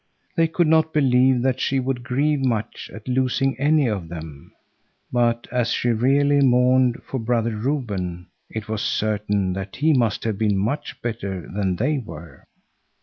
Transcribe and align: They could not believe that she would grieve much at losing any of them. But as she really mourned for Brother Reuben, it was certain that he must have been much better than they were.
They 0.35 0.47
could 0.47 0.65
not 0.65 0.93
believe 0.93 1.43
that 1.43 1.59
she 1.61 1.79
would 1.79 2.01
grieve 2.01 2.43
much 2.43 2.89
at 2.91 3.07
losing 3.07 3.55
any 3.59 3.85
of 3.85 4.07
them. 4.09 4.51
But 5.11 5.47
as 5.51 5.69
she 5.69 5.89
really 5.89 6.41
mourned 6.41 7.03
for 7.05 7.19
Brother 7.19 7.55
Reuben, 7.55 8.25
it 8.49 8.67
was 8.67 8.81
certain 8.81 9.53
that 9.53 9.75
he 9.75 9.93
must 9.93 10.23
have 10.23 10.39
been 10.39 10.57
much 10.57 10.99
better 11.03 11.41
than 11.47 11.75
they 11.75 11.99
were. 11.99 12.47